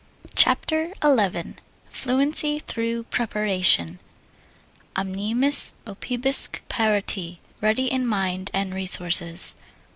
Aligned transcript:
CHAPTER 0.33 0.93
XI 1.03 1.53
FLUENCY 1.89 2.63
THROUGH 2.65 3.03
PREPARATION 3.11 3.99
Animis 4.95 5.73
opibusque 5.85 6.59
parati 6.67 7.37
Ready 7.61 7.85
in 7.85 8.07
mind 8.07 8.49
and 8.51 8.73
resources. 8.73 9.57